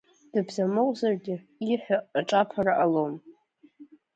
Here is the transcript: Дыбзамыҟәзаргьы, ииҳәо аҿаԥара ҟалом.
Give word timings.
Дыбзамыҟәзаргьы, 0.31 1.35
ииҳәо 1.65 1.97
аҿаԥара 2.19 2.73
ҟалом. 2.77 3.13